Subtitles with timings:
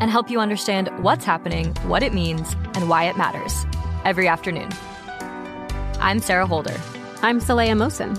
[0.00, 3.64] and help you understand what's happening, what it means, and why it matters
[4.04, 4.68] every afternoon.
[6.00, 6.78] I'm Sarah Holder.
[7.22, 8.18] I'm Saleha Mohsin.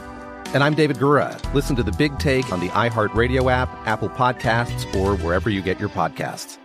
[0.53, 1.37] And I'm David Gura.
[1.53, 5.79] Listen to the big take on the iHeartRadio app, Apple Podcasts, or wherever you get
[5.79, 6.57] your podcasts.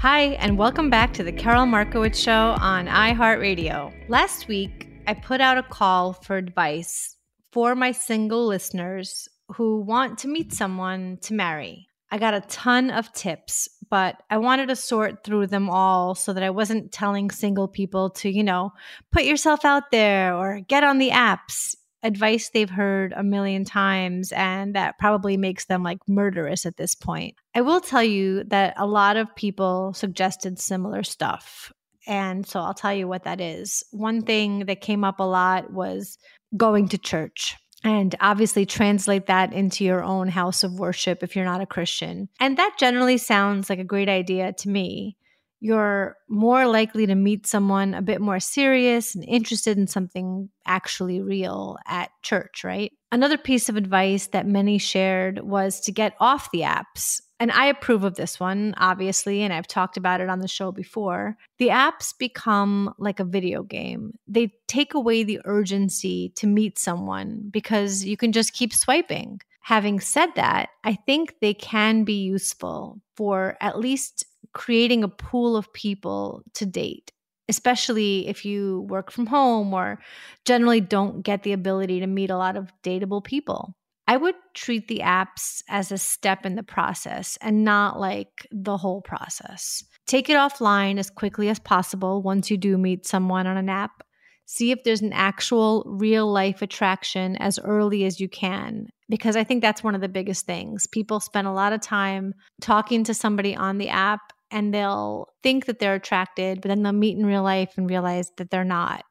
[0.00, 3.92] Hi, and welcome back to the Karol Markowicz Show on iHeartRadio.
[4.08, 4.79] Last week,
[5.10, 7.16] I put out a call for advice
[7.50, 11.88] for my single listeners who want to meet someone to marry.
[12.12, 16.32] I got a ton of tips, but I wanted to sort through them all so
[16.32, 18.70] that I wasn't telling single people to, you know,
[19.10, 21.74] put yourself out there or get on the apps.
[22.04, 26.94] Advice they've heard a million times, and that probably makes them like murderous at this
[26.94, 27.34] point.
[27.52, 31.72] I will tell you that a lot of people suggested similar stuff.
[32.06, 33.84] And so I'll tell you what that is.
[33.90, 36.18] One thing that came up a lot was
[36.56, 37.56] going to church.
[37.82, 42.28] And obviously, translate that into your own house of worship if you're not a Christian.
[42.38, 45.16] And that generally sounds like a great idea to me.
[45.60, 51.20] You're more likely to meet someone a bit more serious and interested in something actually
[51.20, 52.92] real at church, right?
[53.12, 57.66] Another piece of advice that many shared was to get off the apps and I
[57.66, 61.38] approve of this one, obviously, and I've talked about it on the show before.
[61.58, 64.12] The apps become like a video game.
[64.28, 69.40] They take away the urgency to meet someone because you can just keep swiping.
[69.62, 75.56] Having said that, I think they can be useful for at least creating a pool
[75.56, 77.10] of people to date
[77.48, 79.98] especially if you work from home or
[80.44, 83.74] generally don't get the ability to meet a lot of dateable people.
[84.06, 88.76] I would treat the apps as a step in the process and not like the
[88.76, 89.84] whole process.
[90.06, 94.02] Take it offline as quickly as possible once you do meet someone on an app.
[94.46, 99.44] See if there's an actual real life attraction as early as you can, because I
[99.44, 100.88] think that's one of the biggest things.
[100.88, 105.66] People spend a lot of time talking to somebody on the app and they'll think
[105.66, 109.04] that they're attracted, but then they'll meet in real life and realize that they're not.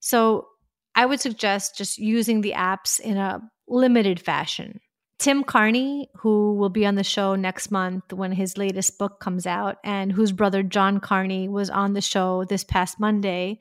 [0.00, 0.48] So
[0.94, 4.80] I would suggest just using the apps in a limited fashion.
[5.18, 9.46] Tim Carney, who will be on the show next month when his latest book comes
[9.46, 13.60] out, and whose brother John Carney was on the show this past Monday,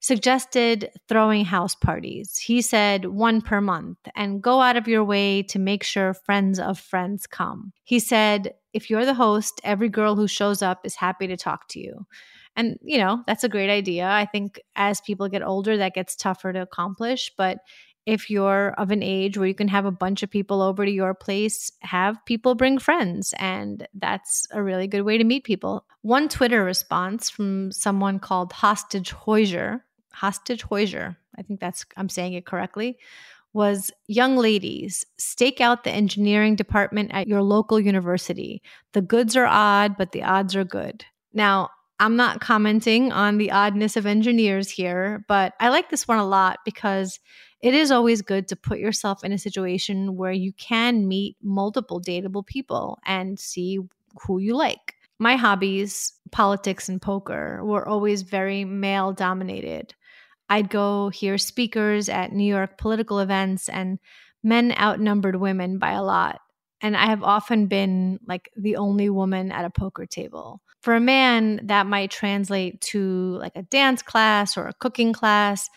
[0.00, 2.36] suggested throwing house parties.
[2.36, 6.58] He said one per month and go out of your way to make sure friends
[6.58, 7.72] of friends come.
[7.84, 11.68] He said, if you're the host, every girl who shows up is happy to talk
[11.68, 12.06] to you.
[12.54, 14.06] And, you know, that's a great idea.
[14.06, 17.32] I think as people get older, that gets tougher to accomplish.
[17.36, 17.58] But
[18.06, 20.90] if you're of an age where you can have a bunch of people over to
[20.90, 23.32] your place, have people bring friends.
[23.38, 25.86] And that's a really good way to meet people.
[26.02, 32.34] One Twitter response from someone called Hostage Hoisier, Hostage Hoisier, I think that's, I'm saying
[32.34, 32.98] it correctly,
[33.54, 38.60] was young ladies, stake out the engineering department at your local university.
[38.92, 41.04] The goods are odd, but the odds are good.
[41.32, 41.70] Now,
[42.00, 46.26] I'm not commenting on the oddness of engineers here, but I like this one a
[46.26, 47.20] lot because
[47.64, 51.98] it is always good to put yourself in a situation where you can meet multiple
[51.98, 53.78] dateable people and see
[54.26, 54.94] who you like.
[55.18, 59.94] My hobbies, politics and poker, were always very male dominated.
[60.50, 63.98] I'd go hear speakers at New York political events, and
[64.42, 66.40] men outnumbered women by a lot.
[66.84, 70.60] and I have often been like the only woman at a poker table.
[70.82, 75.70] For a man, that might translate to like a dance class or a cooking class,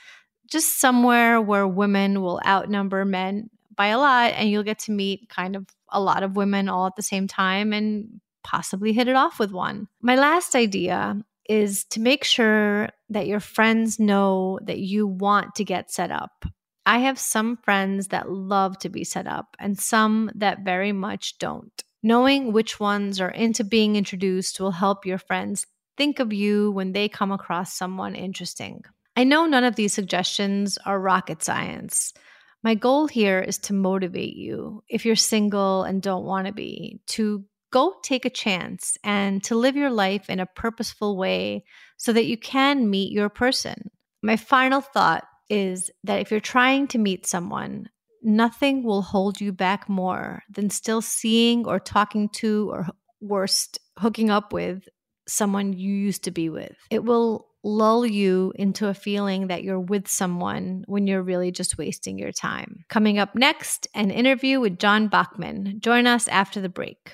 [0.50, 5.30] just somewhere where women will outnumber men by a lot, and you'll get to meet
[5.30, 9.16] kind of a lot of women all at the same time and possibly hit it
[9.16, 9.88] off with one.
[10.02, 15.64] My last idea is to make sure that your friends know that you want to
[15.64, 16.46] get set up.
[16.86, 21.38] I have some friends that love to be set up and some that very much
[21.38, 21.84] don't.
[22.02, 25.66] Knowing which ones are into being introduced will help your friends
[25.98, 28.84] think of you when they come across someone interesting.
[29.18, 32.14] I know none of these suggestions are rocket science.
[32.64, 37.02] My goal here is to motivate you, if you're single and don't want to be,
[37.08, 41.66] to go take a chance and to live your life in a purposeful way
[41.98, 43.90] so that you can meet your person.
[44.22, 47.90] My final thought is that if you're trying to meet someone,
[48.22, 52.86] nothing will hold you back more than still seeing or talking to or
[53.20, 54.84] worst, hooking up with
[55.28, 56.76] someone you used to be with.
[56.92, 61.78] It will lull you into a feeling that you're with someone when you're really just
[61.78, 62.86] wasting your time.
[62.88, 65.80] Coming up next, an interview with John Bachman.
[65.82, 67.14] Join us after the break.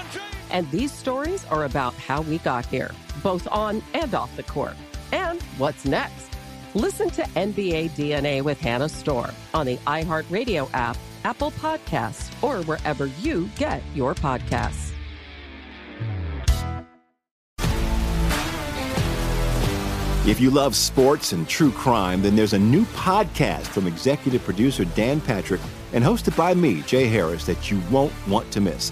[0.51, 2.91] And these stories are about how we got here,
[3.23, 4.75] both on and off the court.
[5.11, 6.29] And what's next?
[6.73, 13.07] Listen to NBA DNA with Hannah Storm on the iHeartRadio app, Apple Podcasts, or wherever
[13.07, 14.91] you get your podcasts.
[20.23, 24.85] If you love sports and true crime, then there's a new podcast from executive producer
[24.85, 25.61] Dan Patrick
[25.93, 28.91] and hosted by me, Jay Harris, that you won't want to miss.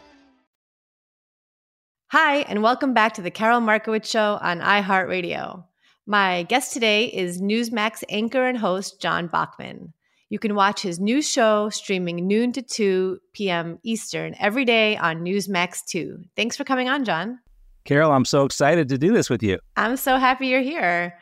[2.11, 5.63] Hi, and welcome back to the Karol Markowicz Show on iHeartRadio.
[6.05, 9.93] My guest today is Newsmax anchor and host John Bachman.
[10.27, 13.79] You can watch his new show streaming noon to 2 p.m.
[13.83, 16.17] Eastern every day on Newsmax 2.
[16.35, 17.39] Thanks for coming on, John.
[17.85, 19.59] Karol, I'm so excited to do this with you.
[19.77, 21.17] I'm so happy you're here.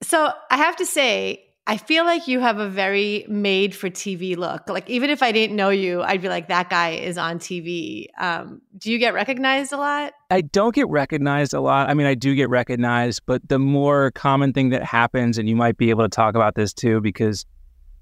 [0.00, 4.36] So, I have to say, I feel like you have a very made for TV
[4.36, 4.68] look.
[4.68, 8.08] Like, even if I didn't know you, I'd be like, that guy is on TV.
[8.18, 10.12] Um, do you get recognized a lot?
[10.30, 11.88] I don't get recognized a lot.
[11.88, 15.56] I mean, I do get recognized, but the more common thing that happens, and you
[15.56, 17.46] might be able to talk about this too, because,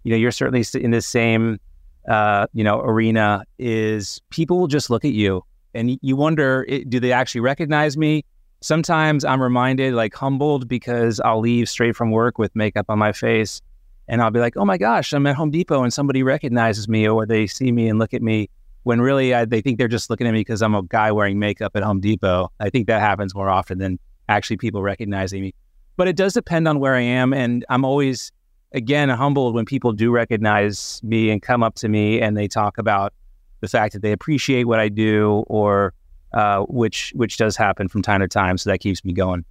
[0.02, 1.61] you know, you're certainly in the same,
[2.09, 6.99] uh, you know, arena, is people will just look at you and you wonder, do
[6.99, 8.25] they actually recognize me?
[8.62, 13.12] Sometimes I'm reminded, like humbled, because I'll leave straight from work with makeup on my
[13.12, 13.61] face
[14.09, 17.09] and I'll be like, oh my gosh, I'm at Home Depot and somebody recognizes me
[17.09, 18.49] or they see me and look at me.
[18.85, 21.38] when really I, they think they're just looking at me because I'm a guy wearing
[21.38, 22.50] makeup at Home Depot.
[22.61, 25.54] I think that happens more often than actually people recognizing me.
[25.97, 27.33] But it does depend on where I am.
[27.33, 28.33] And I'm always,
[28.73, 32.78] again, humbled when people do recognize me and come up to me and they talk
[32.78, 33.12] about
[33.61, 35.95] the fact that they appreciate what I do or
[36.35, 38.59] uh, which which does happen from time to time.
[38.59, 39.45] So that keeps me going.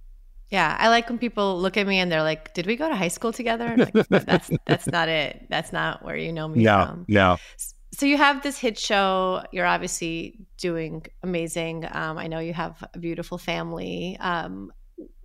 [0.50, 2.94] Yeah, I like when people look at me and they're like, "Did we go to
[2.94, 5.46] high school together?" Like, that's that's not it.
[5.48, 7.04] That's not where you know me no, from.
[7.08, 7.38] No,
[7.92, 9.44] So you have this hit show.
[9.52, 11.86] You're obviously doing amazing.
[11.90, 14.16] Um, I know you have a beautiful family.
[14.20, 14.72] Um,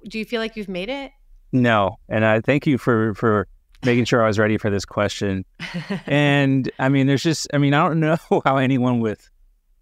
[0.07, 1.11] do you feel like you've made it?
[1.51, 3.47] No, and I thank you for for
[3.85, 5.45] making sure I was ready for this question.
[6.05, 9.29] and I mean, there's just, I mean, I don't know how anyone with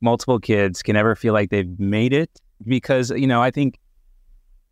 [0.01, 2.29] multiple kids can ever feel like they've made it
[2.65, 3.79] because you know I think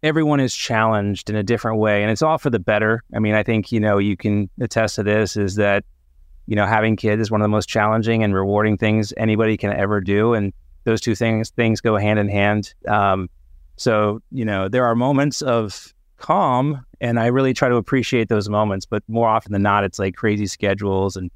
[0.04, 3.02] everyone is challenged in a different way and it's all for the better.
[3.16, 5.86] I mean, I think, you know, you can attest to this is that,
[6.46, 9.72] you know, having kids is one of the most challenging and rewarding things anybody can
[9.72, 10.34] ever do.
[10.34, 10.52] And
[10.84, 12.74] those two things things go hand in hand.
[12.86, 13.30] Um,
[13.78, 18.50] so, you know, there are moments of calm and I really try to appreciate those
[18.50, 21.32] moments, but more often than not, it's like crazy schedules and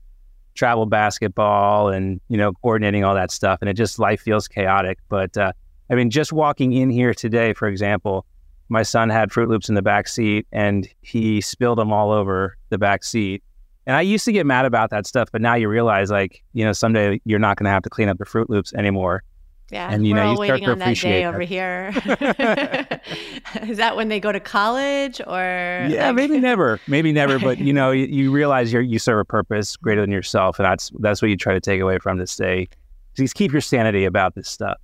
[0.58, 3.60] travel basketball and, you know, coordinating all that stuff.
[3.62, 4.98] And it just, life feels chaotic.
[5.08, 5.54] But, uh,
[5.90, 8.26] I mean, just walking in here today, for example,
[8.70, 12.58] my son had Froot Loops in the back seat and he spilled them all over
[12.70, 13.44] the back seat.
[13.86, 16.66] And I used to get mad about that stuff, but now you realize, like, you
[16.66, 19.24] know, someday you're not going to have to clean up the Froot Loops anymore.
[19.70, 21.92] Yeah, and you we're know, all you waiting on that day over here.
[23.70, 27.38] Is that when they go to college, or Yeah, like- maybe never, maybe never.
[27.38, 30.66] But you know, you, you realize you you serve a purpose greater than yourself, and
[30.66, 32.70] that's that's what you try to take away from this day.
[33.16, 34.78] Just keep your sanity about this stuff.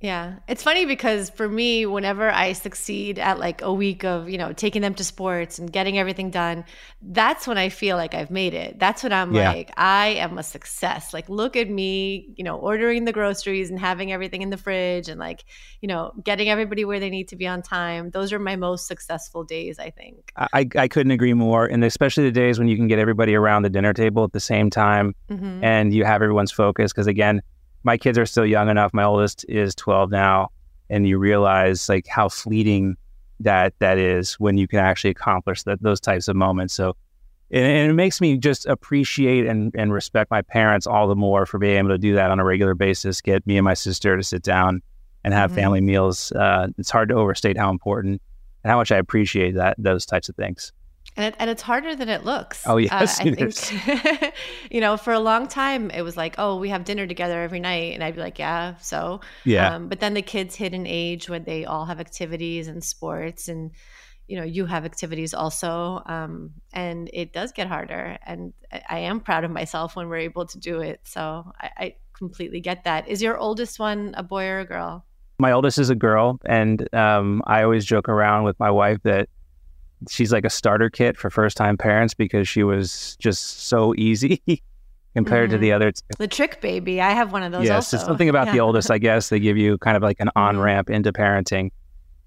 [0.00, 0.34] Yeah.
[0.46, 4.52] It's funny because for me, whenever I succeed at like a week of, you know,
[4.52, 6.64] taking them to sports and getting everything done,
[7.02, 8.78] that's when I feel like I've made it.
[8.78, 9.50] That's when I'm Yeah.
[9.50, 11.12] like, I am a success.
[11.12, 15.08] Like, look at me, you know, ordering the groceries and having everything in the fridge
[15.08, 15.44] and like,
[15.80, 18.10] you know, getting everybody where they need to be on time.
[18.10, 20.30] Those are my most successful days, I think.
[20.36, 23.62] I, I couldn't agree more, and especially the days when you can get everybody around
[23.62, 25.58] the dinner table at the same time, Mhm.
[25.64, 26.92] and you have everyone's focus.
[26.92, 27.42] Because again,
[27.88, 28.92] my kids are still young enough.
[28.92, 30.50] My oldest is twelve now,
[30.90, 32.96] and you realize like how fleeting
[33.40, 36.74] that that is when you can actually accomplish that those types of moments.
[36.74, 36.96] So,
[37.50, 41.46] and, and it makes me just appreciate and and respect my parents all the more
[41.46, 43.22] for being able to do that on a regular basis.
[43.22, 44.82] Get me and my sister to sit down
[45.24, 45.54] and have Mhm.
[45.54, 46.30] family meals.
[46.32, 48.20] Uh, it's hard to overstate how important
[48.64, 50.72] and how much I appreciate that those types of things.
[51.16, 52.64] And, it, and it's harder than it looks.
[52.66, 54.34] Oh, yes, I it think,
[54.70, 57.60] you know, for a long time, it was like, oh, we have dinner together every
[57.60, 57.94] night.
[57.94, 59.20] And I'd be like, yeah, so.
[59.44, 59.74] Yeah.
[59.74, 63.48] Um, but then the kids hit an age when they all have activities and sports,
[63.48, 63.72] and,
[64.28, 66.02] you know, you have activities also.
[66.06, 68.18] Um, and it does get harder.
[68.24, 71.00] And I, I am proud of myself when we're able to do it.
[71.04, 73.08] So I, I completely get that.
[73.08, 75.04] Is your oldest one a boy or a girl?
[75.40, 79.28] My oldest is a girl, and um, I always joke around with my wife that
[80.08, 84.42] she's like a starter kit for first time parents because she was just so easy
[85.14, 85.60] compared to Mhm.
[85.60, 85.92] the other.
[85.92, 87.00] T- The trick baby.
[87.00, 87.96] I have one of those yes, also.
[87.96, 88.58] it's something about the Yeah.
[88.58, 88.66] Mm-hmm.
[88.66, 89.28] oldest, I guess.
[89.30, 91.70] They give you kind of like an on ramp into parenting.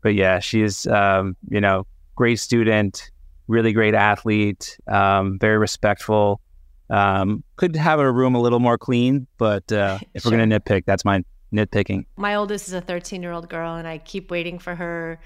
[0.02, 1.86] But yeah, she's, um, you know,
[2.16, 3.12] great student,
[3.48, 6.42] really great athlete, um, very respectful.
[6.90, 10.60] Um, could have a room a little more clean, but uh, if we're going to
[10.60, 11.24] nitpick, that's my
[11.54, 12.06] nitpicking.
[12.18, 15.20] My oldest is a 13 year old girl, and I keep waiting for her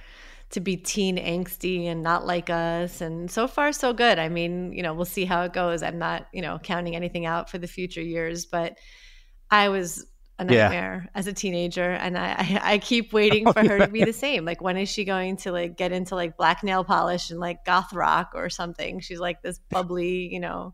[0.51, 3.01] to be teen angsty and not like us.
[3.01, 4.19] And so far, so good.
[4.19, 5.83] I mean, you know, we'll see how it goes.
[5.83, 8.77] I'm not, you know, counting anything out for the future years, but
[9.49, 10.05] I was
[10.37, 10.63] a Yeah.
[10.63, 13.85] nightmare as a teenager, and I, I, keep oh, waiting Oh, for her yeah.
[13.85, 14.45] to be the same.
[14.45, 17.65] Like, when is she going to like get into like black nail polish and like
[17.65, 18.99] goth rock or something?
[18.99, 20.73] She's like this bubbly, you know,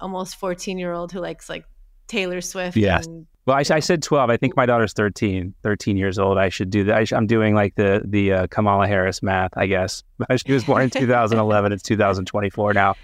[0.00, 1.64] almost 14 year old who likes like
[2.10, 2.76] Taylor Swift.
[2.76, 3.06] Yes.
[3.06, 4.30] and Well, I, I said 12.
[4.30, 6.38] I think my daughter's 13, 13 years old.
[6.38, 6.96] I should do that.
[6.96, 10.02] I sh- I'm doing like the the uh, Kamala Harris math, I guess.
[10.44, 11.72] she was born in 2011.
[11.72, 12.96] It's 2024 now,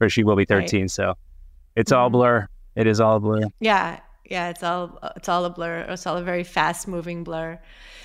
[0.00, 0.88] or she will be 13.
[0.88, 1.14] So
[1.74, 2.46] it's all blur.
[2.76, 3.48] It is all blur.
[3.60, 5.80] Yeah, yeah, it's all it's all a blur.
[5.88, 7.58] It's all a very fast moving blur.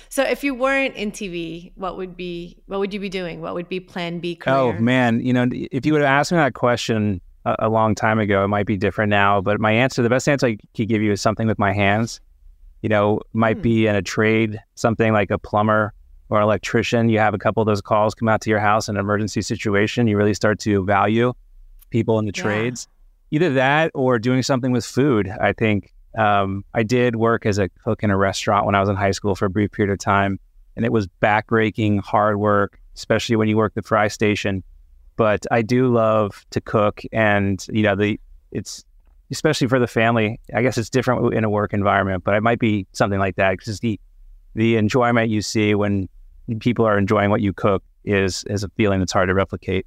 [0.08, 3.42] So if you weren't in TV, what would be what would you be doing?
[3.42, 4.56] What would be Plan B career?
[4.56, 7.94] Oh man, you know, if you would have asked me that question a, a long
[7.94, 9.40] time ago, it might be different now.
[9.40, 12.20] But my answer, the best answer I could give you, is something with my hands.
[12.82, 15.92] You know, might be in a trade, something like a plumber
[16.28, 17.08] or electrician.
[17.08, 19.42] You have a couple of those calls come out to your house in an emergency
[19.42, 20.06] situation.
[20.06, 21.32] You really start to value
[21.90, 22.42] people in the Yeah.
[22.42, 22.88] trades.
[23.30, 25.28] Either that or doing something with food.
[25.28, 28.88] I think um, I did work as a cook in a restaurant when I was
[28.88, 30.38] in high school for a brief period of time,
[30.76, 34.62] and it was backbreaking, hard work, especially when you work the fry station.
[35.16, 38.20] But I do love to cook, and you know the
[38.52, 38.84] it's
[39.30, 40.40] especially for the family.
[40.54, 43.52] I guess it's different in a work environment, but it might be something like that
[43.52, 43.98] because the
[44.54, 46.08] the enjoyment you see when
[46.60, 49.86] people are enjoying what you cook is is a feeling that's hard to replicate.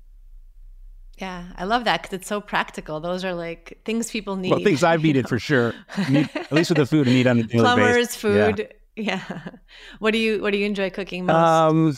[1.17, 2.99] Yeah, I love that because it's so practical.
[3.01, 4.51] Those are like things people need.
[4.51, 5.73] Well, things I've needed for sure.
[6.09, 8.15] Need, at least with the food, I need on a daily Plumbers, basis.
[8.15, 8.69] food.
[8.95, 9.19] Yeah.
[9.29, 9.41] yeah.
[9.99, 11.35] What do you What do you enjoy cooking most?
[11.35, 11.93] Um,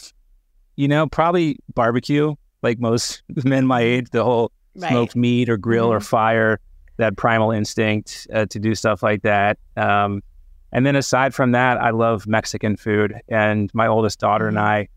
[0.75, 2.35] you know, probably barbecue.
[2.61, 4.89] Like most men my age, the whole Right.
[4.89, 6.05] smoked meat or grill or Mhm.
[6.05, 6.59] fire,
[6.97, 9.57] that primal instinct uh, to do stuff like that.
[9.75, 10.21] Um,
[10.71, 14.57] and then aside from that, I love Mexican food, and my oldest daughter Mm-hmm.
[14.57, 14.87] and I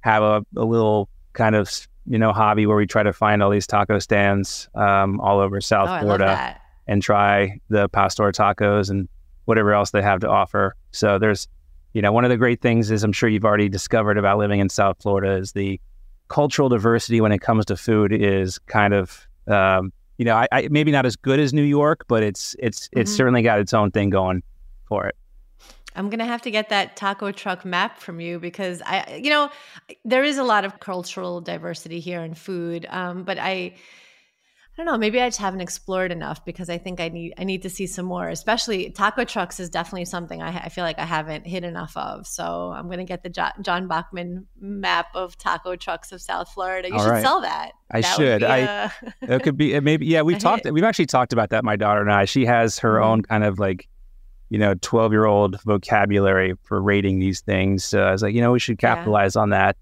[0.00, 1.70] have a, a little kind of
[2.06, 5.60] you know hobby where we try to find all these taco stands um, all over
[5.60, 9.08] South Oh, Florida and try the pastor tacos and
[9.44, 10.74] whatever else they have to offer.
[10.90, 11.46] So there's,
[11.92, 14.58] you know, one of the great things is I'm sure you've already discovered about living
[14.58, 15.80] in South Florida is the
[16.32, 20.68] cultural diversity when it comes to food is kind of, um, you know, I, I
[20.70, 23.16] maybe not as good as New York, but it's it's it's Mhm.
[23.16, 24.42] certainly got its own thing going
[24.88, 25.14] for it.
[25.94, 29.50] I'm gonna have to get that taco truck map from you because I, you know,
[30.06, 33.74] there is a lot of cultural diversity here in food, um, but I,
[34.74, 34.96] I don't know.
[34.96, 37.86] Maybe I just haven't explored enough because I think I need I need to see
[37.86, 38.30] some more.
[38.30, 42.26] Especially taco trucks is definitely something I, I feel like I haven't hit enough of.
[42.26, 46.88] So I'm gonna get the jo- John Bachman map of taco trucks of South Florida.
[46.88, 47.22] You All should right.
[47.22, 47.72] sell that.
[47.90, 48.42] I That should.
[48.42, 48.90] I a-
[49.34, 50.22] it could be it maybe yeah.
[50.22, 50.64] We've talked.
[50.64, 50.72] hit.
[50.72, 51.64] We've actually talked about that.
[51.64, 52.24] My daughter and I.
[52.24, 53.04] She has her Mhm.
[53.04, 53.90] own kind of like,
[54.48, 57.84] you know, twelve year old vocabulary for rating these things.
[57.84, 58.94] So I was like, you know, we should Yeah.
[58.94, 59.76] capitalize on that.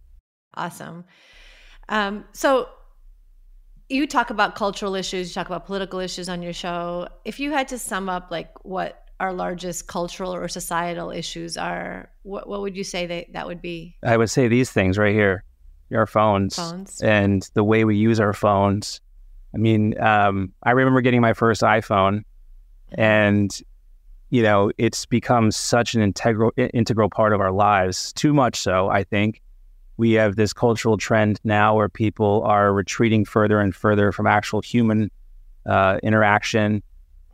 [0.55, 1.05] Awesome.
[1.89, 2.69] Um, so
[3.91, 7.09] you talk about cultural issues, you talk about political issues on your show.
[7.25, 12.09] If you had to sum up like what our largest cultural or societal issues are,
[12.23, 13.97] what what would you say that that would be?
[14.03, 15.45] I would say these things right here,
[15.93, 17.01] our phones, Phones.
[17.03, 19.01] and the way we use our phones.
[19.55, 22.23] I mean, um, I remember getting my first iPhone,
[22.93, 23.51] and
[24.31, 28.13] you know, it's become such an integral integral part of our lives.
[28.13, 29.43] Too much so, I think.
[30.01, 34.63] We have this cultural trend now where people are retreating further and further from actual
[34.63, 35.11] human
[35.67, 36.83] uh, interaction.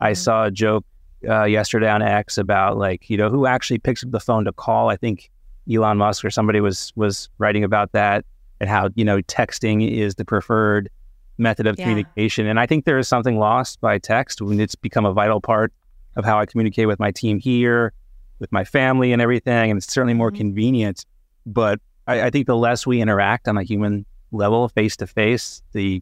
[0.01, 0.85] I saw a joke
[1.25, 4.51] uh, yesterday on X about like you know who actually picks up the phone to
[4.51, 4.89] call.
[4.89, 5.31] I think
[5.73, 8.25] Elon Musk or somebody was was writing about that
[8.59, 10.89] and how you know texting is the preferred
[11.37, 11.85] method of Yeah.
[11.85, 12.47] communication.
[12.47, 15.71] And I think there is something lost by text when it's become a vital part
[16.17, 17.93] of how I communicate with my team here,
[18.39, 19.71] with my family, and everything.
[19.71, 21.05] And it's certainly more convenient.
[21.45, 25.61] But I, I think the less we interact on a human level, face to face,
[25.73, 26.01] the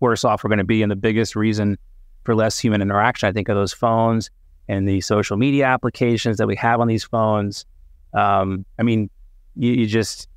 [0.00, 0.82] worse off we're going to be.
[0.82, 1.76] And the biggest reason
[2.24, 4.30] for less human interaction, I think, are those phones
[4.68, 7.66] and the social media applications that we have on these phones.
[8.14, 9.10] Um, I mean,
[9.56, 10.28] you, you just,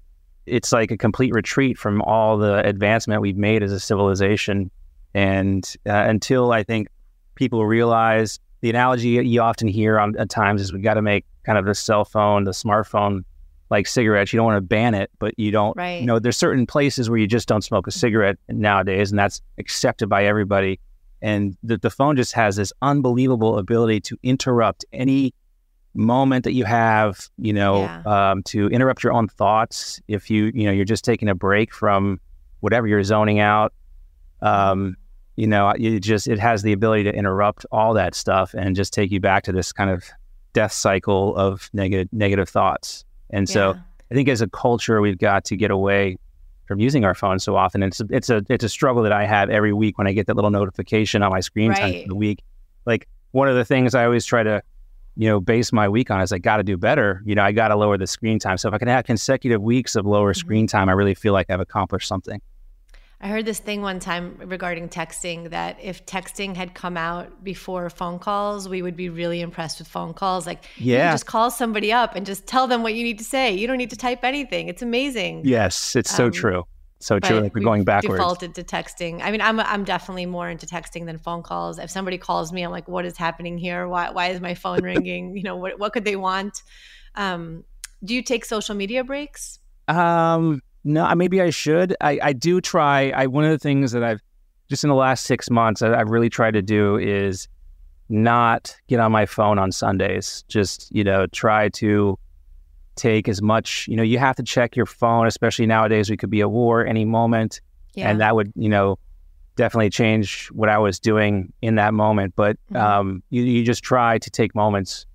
[0.45, 4.71] it's like a complete retreat from all the advancement we've made as a civilization.
[5.13, 6.89] And uh, until I think
[7.35, 11.25] people realize the analogy you often hear on, at times is we got to make
[11.45, 13.23] kind of the cell phone, the smartphone,
[13.69, 14.31] like cigarettes.
[14.31, 15.99] You don't want to ban it, but you don't, Right.
[16.01, 19.41] you know, there's certain places where you just don't smoke a cigarette nowadays, and that's
[19.57, 20.79] accepted by everybody.
[21.21, 25.33] And the, the phone just has this unbelievable ability to interrupt any
[25.95, 29.99] moment that you have, you know, um, to interrupt your own thoughts.
[30.07, 32.19] If you, you know, you're just taking a break from
[32.59, 33.73] whatever you're zoning out,
[34.41, 34.97] um,
[35.37, 38.93] you know, it just it has the ability to interrupt all that stuff and just
[38.93, 40.03] take you back to this kind of
[40.53, 43.04] death cycle of negative negative thoughts.
[43.29, 43.81] And so, Yeah.
[44.11, 46.17] I think as a culture, we've got to get away
[46.67, 47.83] from using our phones so often.
[47.83, 50.27] It's a, it's a it's a struggle that I have every week when I get
[50.27, 52.43] that little notification on my screen time for the week.
[52.85, 54.61] Like one of the things I always try to
[55.15, 57.21] you know base my week on is I got to do better.
[57.25, 58.57] You know, I got to lower the screen time.
[58.57, 60.39] So if I can have consecutive weeks of lower mm-hmm.
[60.39, 62.41] screen time, I really feel like I've accomplished something.
[63.21, 67.89] I heard this thing one time regarding texting that if texting had come out before
[67.89, 70.45] phone calls, we would be really impressed with phone calls.
[70.45, 71.11] Like, you Yeah.
[71.11, 73.53] just call somebody up and just tell them what you need to say.
[73.53, 74.67] You don't need to type anything.
[74.67, 75.43] It's amazing.
[75.45, 76.63] Yes, it's so Um, true.
[76.99, 77.39] So true.
[77.41, 78.15] Like we're going backwards.
[78.15, 79.21] Defaulted to texting.
[79.21, 81.77] I mean, I'm I'm definitely more into texting than phone calls.
[81.77, 83.87] If somebody calls me, I'm like, what is happening here?
[83.87, 85.35] Why why is my phone ringing?
[85.37, 86.63] You know, what what could they want?
[87.15, 87.63] Um,
[88.03, 89.59] do you take social media breaks?
[89.87, 91.95] Um, no, maybe I should.
[91.99, 93.09] I, I do try.
[93.09, 94.21] I one of the things that I've
[94.69, 97.47] just in the last six months I, I've really tried to do is
[98.07, 100.43] not get on my phone on Sundays.
[100.47, 102.17] Just you know, try to
[102.95, 103.87] take as much.
[103.89, 106.09] You know, you have to check your phone, especially nowadays.
[106.09, 107.59] We could be at war any moment,
[107.95, 108.09] Yeah.
[108.09, 108.97] and that would you know
[109.57, 112.33] definitely change what I was doing in that moment.
[112.35, 115.05] But um, you you just try to take moments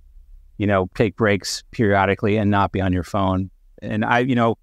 [0.59, 3.50] you know, take breaks periodically and not be on your phone.
[3.80, 4.59] And I, you know,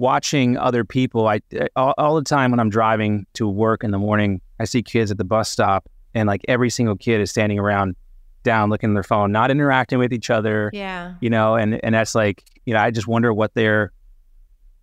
[0.00, 3.90] watching other people, I eh, all, all the time when I'm driving to work in
[3.90, 7.30] the morning, I see kids at the bus stop and like every single kid is
[7.30, 7.94] standing around
[8.42, 10.70] down looking at their phone, not interacting with each other.
[10.72, 11.14] Yeah.
[11.20, 13.92] You know, and and that's like, you know, I just wonder what they're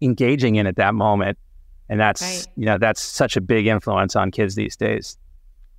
[0.01, 1.37] engaging in at that moment.
[1.89, 2.47] And that's Right.
[2.55, 5.17] you know, that's such a big influence on kids these days.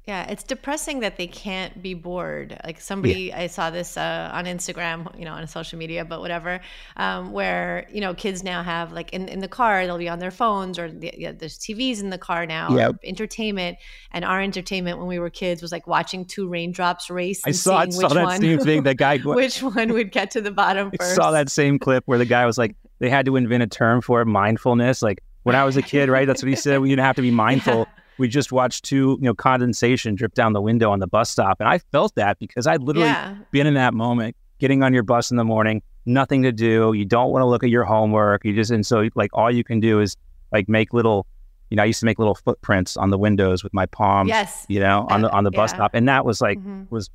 [0.08, 2.58] Yeah, it's depressing that they can't be bored.
[2.64, 6.60] Like somebody, I saw this uh, on Instagram, you know, on social media, but whatever,
[6.96, 10.18] um, where you know kids now have like in, in the car they'll be on
[10.18, 12.96] their phones or the, yeah, there's TVs in the car now, Yep.
[13.04, 13.76] entertainment.
[14.10, 17.42] And our entertainment when we were kids was like watching two raindrops race.
[17.44, 20.10] I and saw- I saw which that one, same thing, that guy- which one would
[20.10, 21.16] get to the bottom I first.
[21.16, 24.00] saw that same clip where the guy was like, they had to invent a term
[24.00, 25.02] for it, mindfulness.
[25.02, 26.26] Like when I was a kid, right?
[26.26, 26.80] That's what he said.
[26.80, 27.86] We didn't have to be mindful.
[28.18, 31.60] We just watched two, you know, condensation drip down the window on the bus stop,
[31.60, 33.36] and I felt that because I'd literally Yeah.
[33.52, 36.92] been in that moment, getting on your bus in the morning, nothing to do.
[36.94, 38.44] You don't want to look at your homework.
[38.44, 40.16] You just and so like all you can do is
[40.52, 41.26] like make little.
[41.70, 44.28] You know, I used to make little footprints on the windows with my palms.
[44.28, 44.64] Yes.
[44.70, 45.76] You know, on the on the bus yeah.
[45.76, 46.90] stop, and that was like Mhm.
[46.90, 47.10] was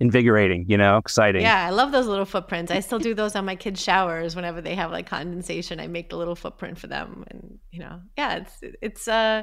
[0.00, 0.64] invigorating.
[0.68, 1.42] You know, exciting.
[1.42, 2.72] Yeah, I love those little footprints.
[2.72, 5.78] I still do those on my kids' showers whenever they have like condensation.
[5.78, 9.42] I make the little footprint for them, and you know, yeah, it's it's uh,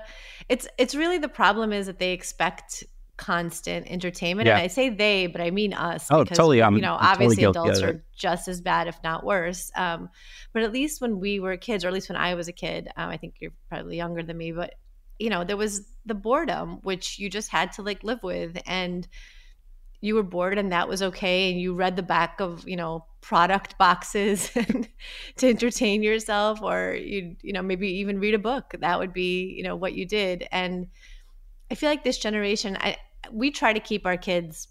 [0.49, 2.83] it's it's really the problem is that they expect
[3.17, 4.53] constant entertainment, Yeah.
[4.57, 6.07] and I say they, but I mean us.
[6.11, 6.61] Oh, because, totally.
[6.61, 9.71] I'm- you know, I'm obviously guilty adults are just as bad, if not worse.
[9.75, 10.09] Um,
[10.53, 12.89] but at least when we were kids, or at least when I was a kid,
[12.95, 14.75] um, I think you're probably younger than me, but
[15.17, 19.07] you know, there was the boredom which you just had to like live with, and
[20.01, 23.05] you were bored and that was okay and you read the back of you know
[23.21, 24.51] product boxes
[25.38, 29.53] to entertain yourself or you you know maybe even read a book that would be
[29.57, 30.47] you know what you did.
[30.51, 30.88] And
[31.69, 32.95] i feel like this generation i
[33.31, 34.69] we try to keep our kids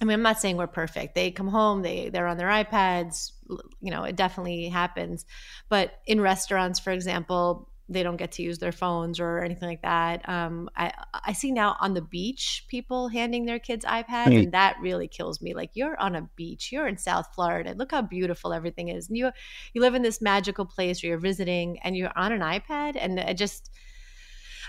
[0.00, 1.14] i mean i'm not saying we're perfect.
[1.14, 3.32] They come home they they're on their ipads
[3.80, 5.26] you know it definitely happens.
[5.68, 9.82] But in restaurants for example they don't get to use their phones or anything like
[9.82, 10.26] that.
[10.28, 14.44] Um, I I see now on the beach people handing their kids iPads, Mm.
[14.44, 15.52] and that really kills me.
[15.54, 17.74] Like you're on a beach, you're in South Florida.
[17.76, 19.08] Look how beautiful everything is.
[19.08, 19.30] And you
[19.74, 23.20] you live in this magical place where you're visiting, and you're on an iPad, and
[23.20, 23.70] I just.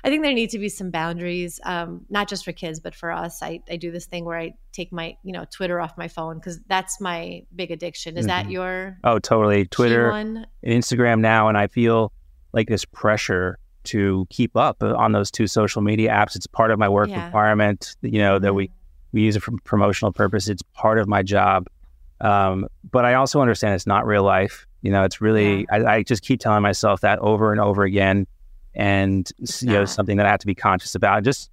[0.03, 3.11] I think there need to be some boundaries, um, not just for kids, but for
[3.11, 3.41] us.
[3.41, 6.35] I, I do this thing where I take my, you know, Twitter off my phone
[6.37, 8.15] because that's my big addiction.
[8.15, 8.51] Is that Mhm.
[8.51, 9.65] your Oh, totally.
[9.65, 12.11] Twitter and Instagram now, and I feel
[12.55, 16.35] like this pressure to keep up uh, on those two social media apps.
[16.35, 17.23] It's part of my work Yeah.
[17.25, 17.95] requirement.
[18.01, 18.71] You know that we
[19.11, 20.49] we use it for promotional purposes.
[20.49, 21.67] It's part of my job.
[22.21, 24.65] Um, but I also understand it's not real life.
[24.81, 28.25] You know, it's really I, I just keep telling myself that over and over again,
[28.73, 31.23] and s- you know something that I have to be conscious about.
[31.23, 31.51] Just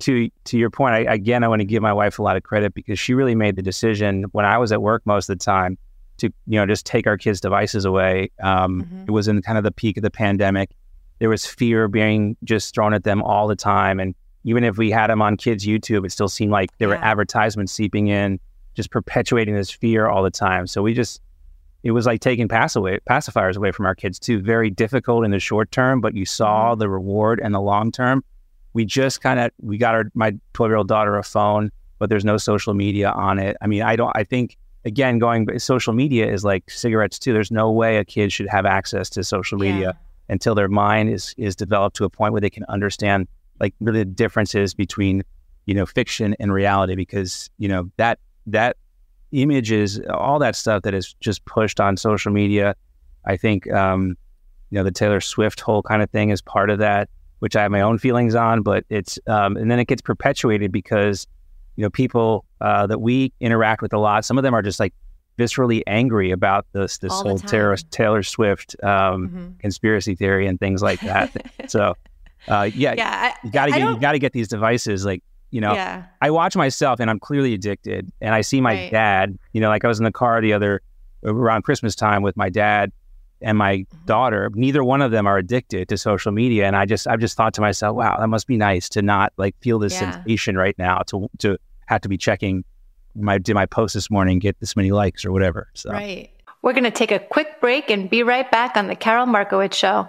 [0.00, 2.42] to to your point, I, again, I want to give my wife a lot of
[2.42, 5.44] credit because she really made the decision when I was at work most of the
[5.44, 5.78] time
[6.22, 8.30] to you know just take our kids' devices away.
[8.42, 9.04] Um, Mm-hmm.
[9.08, 10.70] It was in kind of the peak of the pandemic.
[11.18, 14.90] There was fear being just thrown at them all the time, and even if we
[14.90, 18.40] had them on kids' YouTube, it still seemed like there were advertisements seeping in,
[18.74, 20.66] just perpetuating this fear all the time.
[20.66, 21.20] So we just
[21.82, 24.40] it was like taking pass away, pacifiers away from our kids too.
[24.40, 28.24] Very difficult in the short term, but you saw the reward in the long term.
[28.72, 32.08] We just kind of we got our my twelve year old daughter a phone, but
[32.08, 33.56] there's no social media on it.
[33.60, 34.12] I mean, I don't.
[34.14, 37.32] I think again, going social media is like cigarettes too.
[37.32, 39.96] There's no way a kid should have access to social media
[40.28, 43.28] until their mind is is developed to a point where they can understand
[43.60, 45.22] like really the differences between
[45.66, 48.76] you know fiction and reality because you know that that
[49.30, 52.74] images all that stuff that is just pushed on social media
[53.24, 54.16] i think um
[54.70, 57.62] you know the taylor swift whole kind of thing is part of that which i
[57.62, 61.26] have my own feelings on but it's um and then it gets perpetuated because
[61.76, 64.80] you know people uh, that we interact with a lot some of them are just
[64.80, 64.94] like
[65.38, 69.58] viscerally angry about this this All whole taylor, taylor swift um Mhm.
[69.60, 71.30] conspiracy theory and things like that
[71.68, 71.94] so
[72.48, 75.60] uh yeah, Yeah, I- you gotta I get you gotta get these devices like you
[75.60, 76.04] know Yeah.
[76.20, 78.90] i watch myself and i'm clearly addicted and i see my Right.
[78.92, 80.80] dad you know like i was in the car the other
[81.24, 82.92] around christmas time with my dad
[83.40, 84.06] and my Mm-hmm.
[84.06, 87.36] daughter neither one of them are addicted to social media and i just i've just
[87.36, 90.12] thought to myself wow that must be nice to not like feel this Yeah.
[90.12, 91.56] sensation right now to to
[91.92, 92.64] have to be checking
[93.14, 96.30] my did my post this morning get this many likes or whatever so Right.
[96.62, 99.74] We're going to take a quick break and be right back on the Karol Markowicz
[99.74, 100.08] Show.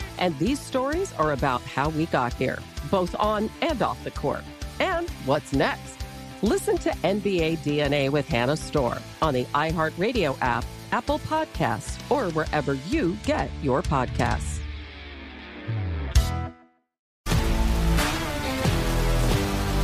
[0.21, 2.59] And these stories are about how we got here,
[2.91, 4.43] both on and off the court.
[4.79, 5.97] And what's next?
[6.43, 12.75] Listen to NBA DNA with Hannah Storm on the iHeartRadio app, Apple Podcasts, or wherever
[12.75, 14.59] you get your podcasts.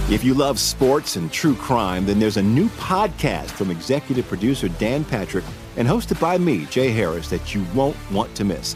[0.09, 4.69] If you love sports and true crime, then there's a new podcast from executive producer
[4.69, 5.43] Dan Patrick
[5.77, 8.75] and hosted by me, Jay Harris, that you won't want to miss.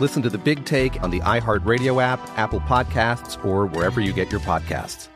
[0.00, 4.32] Listen to the big take on the iHeartRadio app, Apple Podcasts, or wherever you get
[4.32, 5.08] your podcasts.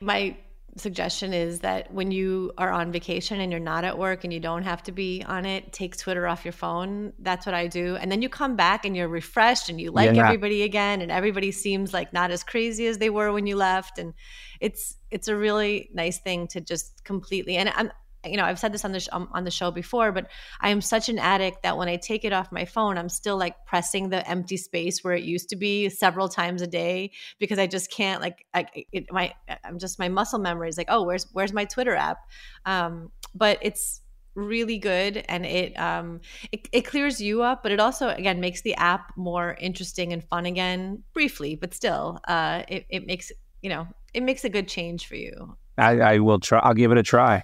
[0.00, 0.36] My
[0.76, 4.40] suggestion is that when you are on vacation and you're not at work and you
[4.40, 7.12] don't have to be on it, take Twitter off your phone.
[7.18, 7.96] That's what I do.
[7.96, 10.24] And then you come back and you're refreshed and you like Yeah.
[10.24, 13.98] everybody again and everybody seems like not as crazy as they were when you left
[13.98, 14.14] and
[14.60, 17.90] it's it's a really nice thing to just completely and I'm
[18.24, 20.28] you know, I've said this on the sh- um, on the show before, but
[20.60, 23.36] I am such an addict that when I take it off my phone, I'm still
[23.36, 27.58] like pressing the empty space where it used to be several times a day because
[27.58, 29.32] I just can't like I it, my
[29.64, 32.18] I'm just my muscle memory is like oh where's where's my Twitter app,
[32.66, 34.02] um, but it's
[34.36, 36.20] really good and it um
[36.52, 40.22] it, it clears you up but it also again makes the app more interesting and
[40.22, 44.68] fun again briefly but still uh it, it makes you know it makes a good
[44.68, 46.60] change for you I, I will try.
[46.60, 47.42] I'll give it a try.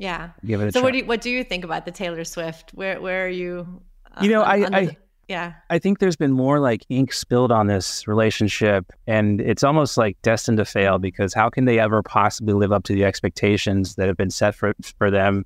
[0.00, 0.30] Yeah.
[0.44, 0.84] Give it a so try.
[0.86, 2.70] what do you, what do you think about the Taylor Swift?
[2.74, 3.80] Where where are you?
[4.16, 4.96] uh, You know, on- I- on the- I-
[5.28, 5.52] yeah.
[5.68, 10.16] I think there's been more like ink spilled on this relationship, and it's almost like
[10.22, 14.08] destined to fail because how can they ever possibly live up to the expectations that
[14.08, 15.44] have been set for for them?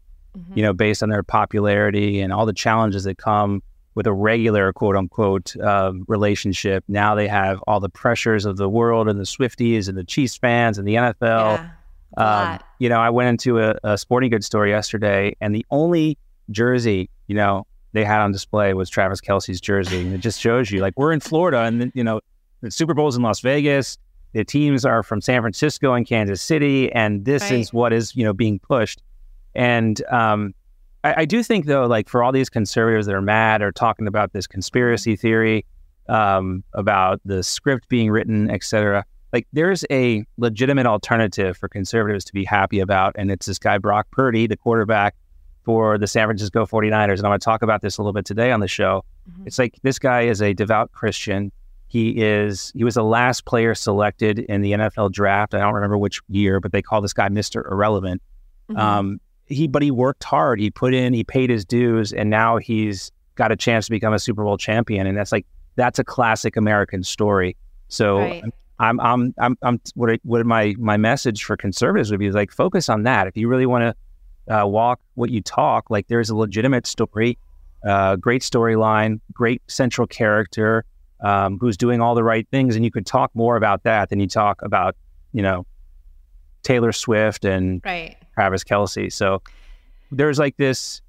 [0.55, 3.63] You know, based on their popularity and all the challenges that come
[3.95, 6.83] with a regular quote unquote um, relationship.
[6.89, 10.37] Now they have all the pressures of the world and the Swifties and the Chiefs
[10.37, 11.15] fans and the NFL.
[11.59, 11.71] Yeah,
[12.17, 16.17] Um, you know, I went into a, a sporting goods store yesterday, and the only
[16.51, 20.01] jersey, you know, they had on display was Travis Kelce's jersey.
[20.01, 22.21] And it just shows you, like, we're in Florida, and you know,
[22.61, 23.99] the Super Bowl's in Las Vegas.
[24.33, 27.53] The teams are from San Francisco and Kansas City, and this Right.
[27.61, 29.01] is what is you know being pushed.
[29.55, 30.55] And um,
[31.05, 34.09] I, I do think, though, like for all these conservatives that are mad or talking
[34.09, 35.65] about this conspiracy theory
[36.09, 42.25] um, about the script being written, et cetera, like there's a legitimate alternative for conservatives
[42.27, 45.15] to be happy about, and it's this guy Brock Purdy, the quarterback
[45.65, 47.19] for the San Francisco 49ers.
[47.19, 49.05] And I'm going to talk about this a little bit today on the show.
[49.45, 51.51] It's like this guy is a devout Christian.
[51.89, 55.53] He is he was the last player selected in the NFL draft.
[55.55, 57.69] I don't remember which year, but they call this guy Mr.
[57.71, 58.23] Irrelevant.
[58.71, 58.79] Mhm.
[58.79, 60.61] Um, he but he worked hard.
[60.61, 64.13] He put in, he paid his dues, and now he's got a chance to become
[64.15, 65.07] a Super Bowl champion.
[65.07, 67.57] And that's like that's a classic American story.
[67.89, 68.43] So Right.
[68.45, 72.35] I'm I'm I'm I'm what I, what my my message for conservatives would be is
[72.35, 73.27] like focus on that.
[73.27, 73.95] If you really want
[74.49, 77.39] to uh, walk what you talk, like there's a legitimate story,
[77.87, 80.85] uh, great storyline, great central character
[81.21, 84.21] um, who's doing all the right things, and you could talk more about that than
[84.21, 84.97] you talk about
[85.33, 85.65] you know
[86.65, 88.17] Taylor Swift and Right.
[88.35, 89.13] Travis Kelce.
[89.13, 89.43] So
[90.11, 91.01] there's like this,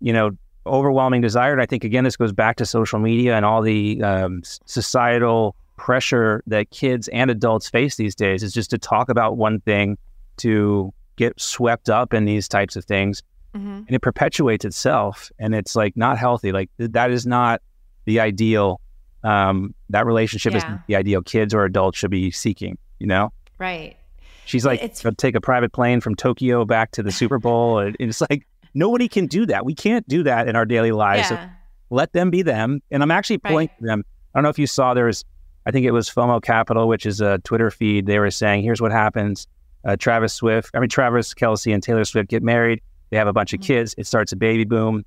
[0.00, 0.32] you know,
[0.66, 1.52] overwhelming desire.
[1.52, 5.54] And I think again, this goes back to social media and all the um, societal
[5.82, 9.98] pressure that kids and adults face these days is just to talk about one thing,
[10.36, 13.20] to get swept up in these types of things,
[13.52, 13.68] mm-hmm.
[13.68, 15.32] and it perpetuates itself.
[15.40, 16.52] And it's like not healthy.
[16.52, 17.62] Like that is not
[18.04, 18.80] the ideal.
[19.24, 20.58] Um, that relationship yeah.
[20.58, 22.78] is the ideal kids or adults should be seeking.
[23.00, 23.96] You know, right?
[24.44, 25.04] She's like, it's...
[25.18, 27.78] take a private plane from Tokyo back to the Super Bowl.
[27.80, 29.64] and it's like nobody can do that.
[29.64, 31.28] We can't do that in our daily lives.
[31.28, 31.46] Yeah.
[31.46, 31.50] So
[31.90, 32.82] let them be them.
[32.92, 33.88] And I'm actually pointing right.
[33.88, 34.04] them.
[34.32, 35.24] I don't know if you saw there was,
[35.66, 38.06] I think it was FOMO Capital, which is a Twitter feed.
[38.06, 39.46] They were saying, here's what happens.
[39.84, 42.80] Uh, Travis Swift, I mean, Travis Kelce and Taylor Swift get married.
[43.10, 43.62] They have a bunch mm-hmm.
[43.62, 43.94] of kids.
[43.98, 45.04] It starts a baby boom.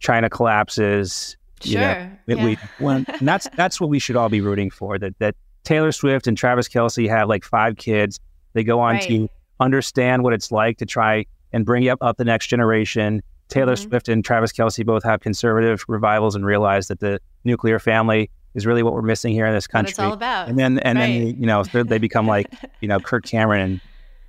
[0.00, 1.36] China collapses.
[1.62, 1.72] Sure.
[1.72, 2.44] You know, yeah.
[2.44, 5.92] we, when, and that's, that's what we should all be rooting for that, that Taylor
[5.92, 8.18] Swift and Travis Kelce have like five kids.
[8.52, 9.08] They go on right.
[9.08, 9.28] to
[9.60, 13.22] understand what it's like to try and bring up, up the next generation.
[13.48, 13.88] Taylor mm-hmm.
[13.88, 18.66] Swift and Travis Kelce both have conservative revivals and realize that the nuclear family is
[18.66, 19.88] really what we're missing here in this country.
[19.88, 20.48] What it's all about.
[20.48, 21.06] And then and right.
[21.06, 23.80] then you know they become like you know Kirk Cameron and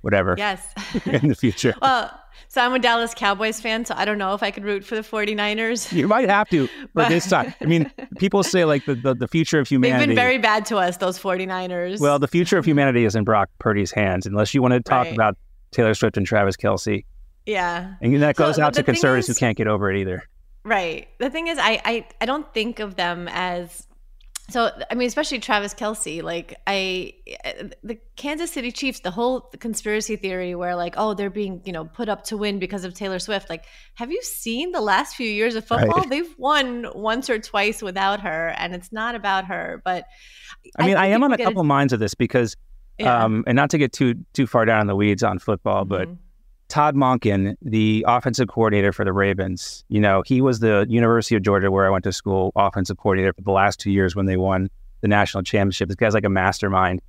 [0.02, 0.34] whatever.
[0.38, 0.66] Yes.
[1.06, 1.74] in the future.
[1.82, 2.10] Well,
[2.48, 4.94] so I'm a Dallas Cowboys fan, so I don't know if I could root for
[4.94, 5.92] the 49ers.
[5.92, 7.52] You might have to for this time.
[7.60, 9.98] I mean, people say like the, the, the, future of humanity.
[9.98, 12.00] They've been very bad to us, those 49ers.
[12.00, 15.06] Well, the future of humanity is in Brock Purdy's hands, unless you want to talk
[15.06, 15.14] right.
[15.14, 15.36] about
[15.72, 17.04] Taylor Swift and Travis Kelce.
[17.46, 17.94] Yeah.
[18.00, 20.22] And that goes so, out to conservatives is, who can't get over it either.
[20.64, 21.08] Right.
[21.18, 23.86] The thing is, I, I, I don't think of them as
[24.48, 27.14] so I mean, especially Travis Kelce, like I,
[27.82, 31.86] the Kansas City Chiefs, the whole conspiracy theory where like, oh, they're being you know
[31.86, 33.50] put up to win because of Taylor Swift.
[33.50, 35.98] Like, have you seen the last few years of football?
[35.98, 36.08] Right.
[36.08, 39.82] They've won once or twice without her, and it's not about her.
[39.84, 40.06] But
[40.78, 42.56] I mean, I, I am on a couple minds of this because,
[42.98, 43.24] yeah.
[43.24, 45.88] um, and not to get too too far down in the weeds on football, mm-hmm.
[45.88, 46.08] but
[46.68, 51.42] Todd Monken, the offensive coordinator for the Ravens, you know, he was the University of
[51.42, 54.36] Georgia where I went to school offensive coordinator for the last two years when they
[54.36, 54.68] won
[55.00, 55.88] the national championship.
[55.88, 57.00] This guy's like a mastermind.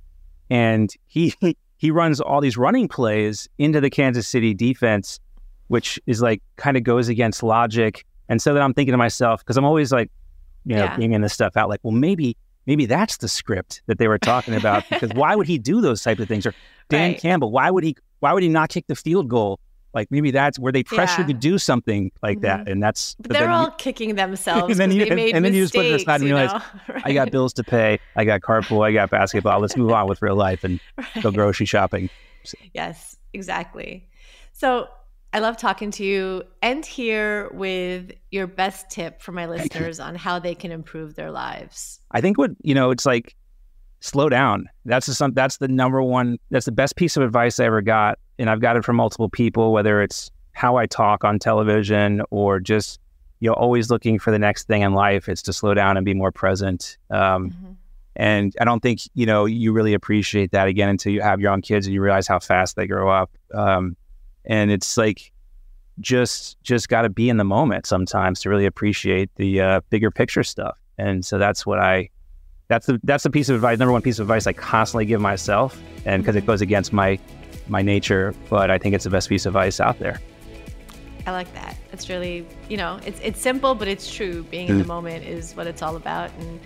[0.48, 1.34] And he
[1.76, 5.18] he runs all these running plays into the Kansas City defense,
[5.68, 8.04] which is like kind of goes against logic.
[8.28, 10.10] And so then I'm thinking to myself, because I'm always like,
[10.66, 11.18] you know, yeah.
[11.18, 14.84] this stuff out, like, well, maybe maybe that's the script that they were talking about.
[14.90, 16.46] because why would he do those type of things?
[16.46, 16.54] Or
[16.90, 17.20] Dan right.
[17.20, 19.60] Campbell, why would he why would he not kick the field goal?
[19.94, 21.28] Like maybe that's where they pressure yeah.
[21.28, 22.64] to do something like mm-hmm.
[22.64, 23.16] that, and that's.
[23.20, 24.70] But they're all kicking themselves.
[24.78, 27.02] and then you, and, and then you just put it aside and realize right.
[27.06, 29.60] I got bills to pay, I got carpool, I got basketball.
[29.60, 31.22] Let's move on with real life and right.
[31.22, 32.10] go grocery shopping.
[32.74, 34.08] Yes, exactly.
[34.52, 34.88] So
[35.32, 36.42] I love talking to you.
[36.62, 41.30] End here with your best tip for my listeners on how they can improve their
[41.30, 42.00] lives.
[42.10, 43.34] I think what you know, it's like
[44.00, 44.68] slow down.
[44.84, 48.18] That's the that's the number one that's the best piece of advice I ever got.
[48.38, 52.60] And I've got it from multiple people, whether it's how I talk on television or
[52.60, 53.00] just
[53.40, 55.28] you know always looking for the next thing in life.
[55.28, 56.98] It's to slow down and be more present.
[57.10, 57.72] Um, mm-hmm.
[58.16, 61.52] And I don't think you know you really appreciate that again until you have your
[61.52, 63.30] own kids and you realize how fast they grow up.
[63.54, 63.96] Um,
[64.44, 65.32] and it's like
[66.00, 70.10] just just got to be in the moment sometimes to really appreciate the uh, bigger
[70.10, 70.78] picture stuff.
[70.96, 72.10] And so that's what I
[72.68, 75.20] that's the that's the piece of advice number one piece of advice i constantly give
[75.20, 77.18] myself and because it goes against my
[77.68, 80.20] my nature but i think it's the best piece of advice out there
[81.26, 84.78] i like that it's really you know it's it's simple but it's true being in
[84.78, 84.88] the mm.
[84.88, 86.60] moment is what it's all about and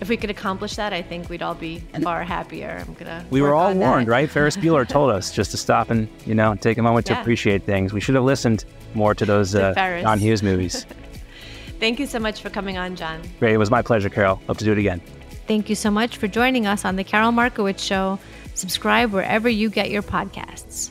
[0.00, 2.84] if we could accomplish that, I think we'd all be far happier.
[2.84, 3.24] I'm gonna.
[3.30, 4.10] We were all warned, that.
[4.10, 4.28] right?
[4.28, 7.14] Ferris Bueller told us just to stop and you know take a moment yeah.
[7.14, 7.92] to appreciate things.
[7.92, 10.86] We should have listened more to those uh, John Hughes movies.
[11.78, 13.22] Thank you so much for coming on, John.
[13.38, 14.42] Great, it was my pleasure, Karol.
[14.48, 15.00] Hope to do it again.
[15.46, 18.18] Thank you so much for joining us on The Karol Markowicz Show.
[18.54, 20.90] Subscribe wherever you get your podcasts.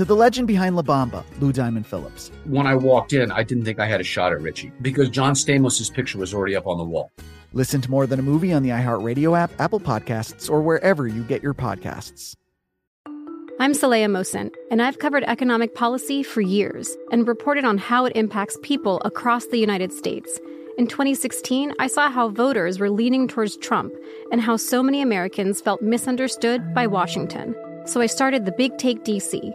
[0.00, 2.32] to the legend behind La Bamba, Lou Diamond Phillips.
[2.46, 5.34] When I walked in, I didn't think I had a shot at Richie because John
[5.34, 7.12] Stamos' picture was already up on the wall.
[7.52, 11.22] Listen to more than a movie on the iHeartRadio app, Apple Podcasts, or wherever you
[11.24, 12.34] get your podcasts.
[13.58, 18.16] I'm Saleha Mohsin, and I've covered economic policy for years and reported on how it
[18.16, 20.40] impacts people across the United States.
[20.78, 23.92] In 2016, I saw how voters were leaning towards Trump
[24.32, 27.54] and how so many Americans felt misunderstood by Washington.
[27.84, 29.54] So I started the Big Take DC.